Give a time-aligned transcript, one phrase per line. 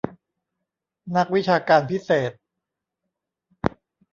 [1.15, 2.31] นักวิชาการพิเศษ